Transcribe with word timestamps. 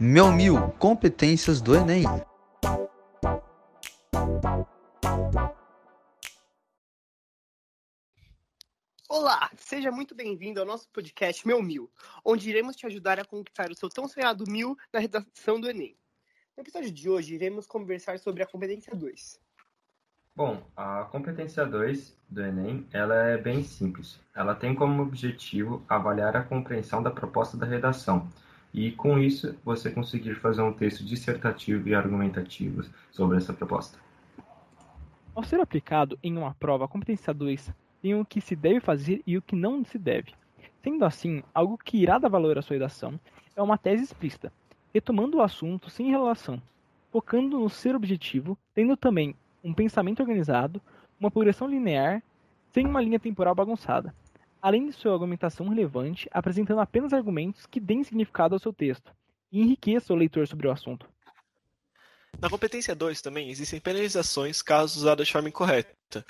Meu 0.00 0.32
mil 0.32 0.70
competências 0.78 1.60
do 1.60 1.74
Enem. 1.74 2.04
Olá, 9.08 9.50
seja 9.56 9.90
muito 9.90 10.14
bem-vindo 10.14 10.60
ao 10.60 10.66
nosso 10.66 10.88
podcast 10.90 11.46
Meu 11.46 11.62
Mil, 11.62 11.90
onde 12.24 12.48
iremos 12.48 12.76
te 12.76 12.86
ajudar 12.86 13.20
a 13.20 13.24
conquistar 13.24 13.70
o 13.70 13.74
seu 13.74 13.88
tão 13.88 14.08
sonhado 14.08 14.44
mil 14.48 14.76
na 14.92 15.00
redação 15.00 15.60
do 15.60 15.68
Enem. 15.68 15.96
No 16.56 16.62
episódio 16.62 16.90
de 16.90 17.10
hoje, 17.10 17.34
iremos 17.34 17.66
conversar 17.66 18.18
sobre 18.18 18.42
a 18.42 18.46
competência 18.46 18.94
2. 18.94 19.40
Bom, 20.34 20.66
a 20.76 21.04
competência 21.04 21.64
2 21.66 22.16
do 22.28 22.42
Enem, 22.42 22.88
ela 22.92 23.14
é 23.14 23.38
bem 23.38 23.62
simples. 23.62 24.18
Ela 24.34 24.54
tem 24.54 24.74
como 24.74 25.02
objetivo 25.02 25.84
avaliar 25.88 26.36
a 26.36 26.42
compreensão 26.42 27.02
da 27.02 27.10
proposta 27.10 27.56
da 27.56 27.66
redação 27.66 28.28
e, 28.74 28.90
com 28.90 29.16
isso, 29.20 29.56
você 29.64 29.88
conseguir 29.88 30.34
fazer 30.34 30.60
um 30.60 30.72
texto 30.72 31.04
dissertativo 31.04 31.88
e 31.88 31.94
argumentativo 31.94 32.82
sobre 33.12 33.36
essa 33.36 33.52
proposta. 33.52 33.98
Ao 35.32 35.44
ser 35.44 35.60
aplicado 35.60 36.18
em 36.20 36.36
uma 36.36 36.54
prova, 36.54 36.84
a 36.84 36.88
competência 36.88 37.32
2 37.32 37.72
tem 38.02 38.16
o 38.16 38.24
que 38.24 38.40
se 38.40 38.56
deve 38.56 38.80
fazer 38.80 39.22
e 39.24 39.38
o 39.38 39.42
que 39.42 39.54
não 39.54 39.84
se 39.84 39.96
deve. 39.96 40.32
Sendo 40.82 41.04
assim, 41.04 41.42
algo 41.54 41.78
que 41.78 41.98
irá 41.98 42.18
dar 42.18 42.28
valor 42.28 42.58
à 42.58 42.62
sua 42.62 42.74
redação 42.74 43.18
é 43.56 43.62
uma 43.62 43.78
tese 43.78 44.02
explícita, 44.02 44.52
retomando 44.92 45.38
o 45.38 45.42
assunto 45.42 45.88
sem 45.88 46.10
relação, 46.10 46.60
focando 47.12 47.60
no 47.60 47.70
ser 47.70 47.94
objetivo, 47.94 48.58
tendo 48.74 48.96
também 48.96 49.36
um 49.62 49.72
pensamento 49.72 50.20
organizado, 50.20 50.82
uma 51.18 51.30
progressão 51.30 51.68
linear, 51.68 52.22
sem 52.72 52.84
uma 52.84 53.00
linha 53.00 53.20
temporal 53.20 53.54
bagunçada, 53.54 54.12
além 54.64 54.86
de 54.86 54.94
sua 54.94 55.12
argumentação 55.12 55.68
relevante, 55.68 56.26
apresentando 56.32 56.80
apenas 56.80 57.12
argumentos 57.12 57.66
que 57.66 57.78
deem 57.78 58.02
significado 58.02 58.54
ao 58.54 58.58
seu 58.58 58.72
texto 58.72 59.12
e 59.52 59.60
enriqueça 59.60 60.10
o 60.10 60.16
leitor 60.16 60.48
sobre 60.48 60.66
o 60.66 60.70
assunto. 60.70 61.06
Na 62.40 62.48
competência 62.48 62.94
2 62.94 63.20
também 63.20 63.50
existem 63.50 63.78
penalizações 63.78 64.62
caso 64.62 64.98
usada 64.98 65.22
de 65.22 65.30
forma 65.30 65.50
incorreta, 65.50 66.24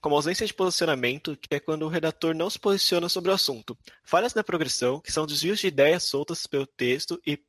como 0.00 0.14
ausência 0.14 0.46
de 0.46 0.54
posicionamento, 0.54 1.36
que 1.36 1.52
é 1.52 1.58
quando 1.58 1.82
o 1.82 1.88
redator 1.88 2.32
não 2.32 2.48
se 2.48 2.60
posiciona 2.60 3.08
sobre 3.08 3.32
o 3.32 3.34
assunto, 3.34 3.76
falhas 4.04 4.34
na 4.34 4.44
progressão, 4.44 5.00
que 5.00 5.10
são 5.10 5.26
desvios 5.26 5.58
de 5.58 5.66
ideias 5.66 6.04
soltas 6.04 6.46
pelo 6.46 6.68
texto 6.68 7.20
e 7.26 7.42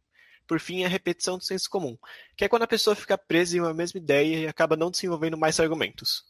por 0.48 0.60
fim, 0.60 0.84
a 0.84 0.90
repetição 0.90 1.38
do 1.38 1.44
senso 1.44 1.70
comum, 1.70 1.96
que 2.36 2.44
é 2.44 2.50
quando 2.50 2.64
a 2.64 2.68
pessoa 2.68 2.96
fica 2.96 3.16
presa 3.16 3.56
em 3.56 3.60
uma 3.60 3.76
mesma 3.76 4.00
ideia 4.00 4.40
e 4.40 4.48
acaba 4.48 4.76
não 4.76 4.90
desenvolvendo 4.90 5.38
mais 5.38 5.60
argumentos. 5.60 6.26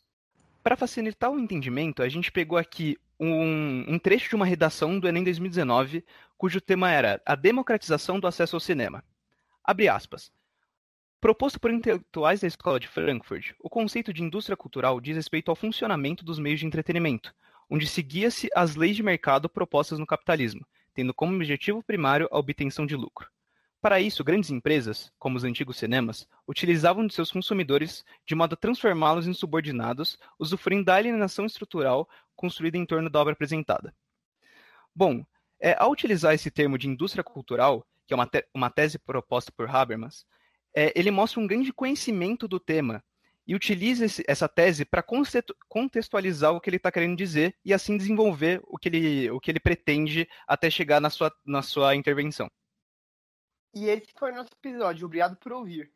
Para 0.61 0.75
facilitar 0.75 1.31
o 1.31 1.39
entendimento, 1.39 2.03
a 2.03 2.09
gente 2.09 2.29
pegou 2.29 2.57
aqui 2.57 2.97
um, 3.23 3.93
um, 3.93 3.99
trecho 3.99 4.29
de 4.29 4.35
uma 4.35 4.45
redação 4.45 4.99
do 4.99 5.07
Enem 5.07 5.23
2019, 5.23 6.03
cujo 6.35 6.59
tema 6.59 6.89
era 6.89 7.21
a 7.23 7.35
democratização 7.35 8.19
do 8.19 8.25
acesso 8.25 8.55
ao 8.55 8.59
cinema. 8.59 9.03
Abre 9.63 9.87
aspas. 9.87 10.31
Proposto 11.19 11.59
por 11.59 11.69
intelectuais 11.69 12.41
da 12.41 12.47
Escola 12.47 12.79
de 12.79 12.87
Frankfurt, 12.87 13.51
o 13.59 13.69
conceito 13.69 14.11
de 14.11 14.23
indústria 14.23 14.57
cultural 14.57 14.99
diz 14.99 15.15
respeito 15.15 15.51
ao 15.51 15.55
funcionamento 15.55 16.25
dos 16.25 16.39
meios 16.39 16.59
de 16.59 16.65
entretenimento, 16.65 17.31
onde 17.69 17.85
seguia-se 17.85 18.49
as 18.55 18.75
leis 18.75 18.95
de 18.95 19.03
mercado 19.03 19.47
propostas 19.47 19.99
no 19.99 20.07
capitalismo, 20.07 20.65
tendo 20.91 21.13
como 21.13 21.35
objetivo 21.35 21.83
primário 21.83 22.27
a 22.31 22.39
obtenção 22.39 22.87
de 22.87 22.95
lucro. 22.95 23.29
Para 23.81 23.99
isso, 23.99 24.23
grandes 24.23 24.51
empresas, 24.51 25.11
como 25.17 25.37
os 25.37 25.43
antigos 25.43 25.77
cinemas, 25.77 26.27
utilizavam 26.47 27.05
de 27.05 27.15
seus 27.15 27.31
consumidores 27.31 28.05
de 28.25 28.35
modo 28.35 28.53
a 28.53 28.57
transformá-los 28.57 29.25
em 29.25 29.33
subordinados, 29.33 30.19
usufruindo 30.37 30.85
da 30.85 30.95
alienação 30.95 31.47
estrutural 31.47 32.07
construída 32.41 32.77
em 32.77 32.85
torno 32.85 33.09
da 33.09 33.21
obra 33.21 33.33
apresentada. 33.33 33.95
Bom, 34.93 35.23
é, 35.59 35.75
ao 35.77 35.91
utilizar 35.91 36.33
esse 36.33 36.49
termo 36.49 36.77
de 36.77 36.87
indústria 36.87 37.23
cultural, 37.23 37.87
que 38.07 38.13
é 38.13 38.15
uma, 38.15 38.25
te 38.25 38.45
uma 38.53 38.69
tese 38.69 38.99
proposta 38.99 39.51
por 39.55 39.69
Habermas, 39.69 40.25
é, 40.75 40.91
ele 40.95 41.11
mostra 41.11 41.39
um 41.39 41.47
grande 41.47 41.71
conhecimento 41.71 42.47
do 42.47 42.59
tema 42.59 43.03
e 43.45 43.55
utiliza 43.55 44.05
esse, 44.05 44.23
essa 44.27 44.47
tese 44.47 44.83
para 44.83 45.03
contextualizar 45.67 46.53
o 46.53 46.59
que 46.59 46.69
ele 46.69 46.77
está 46.77 46.91
querendo 46.91 47.17
dizer 47.17 47.55
e 47.63 47.73
assim 47.73 47.97
desenvolver 47.97 48.61
o 48.63 48.77
que 48.77 48.89
ele, 48.89 49.31
o 49.31 49.39
que 49.39 49.51
ele 49.51 49.59
pretende 49.59 50.27
até 50.47 50.69
chegar 50.69 50.99
na 50.99 51.09
sua, 51.09 51.31
na 51.45 51.61
sua 51.61 51.95
intervenção. 51.95 52.49
E 53.73 53.85
esse 53.85 54.11
foi 54.17 54.31
o 54.31 54.35
nosso 54.35 54.51
episódio. 54.53 55.05
Obrigado 55.05 55.37
por 55.37 55.53
ouvir. 55.53 55.91